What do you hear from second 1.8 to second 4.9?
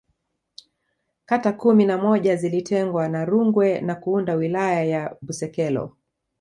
na moja zilitengwa na Rungwe na kuunda Wilaya